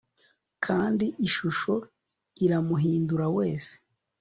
Kandi 0.65 1.05
ishusho 1.27 1.73
iramuhindura 2.45 3.25
wese 3.37 3.73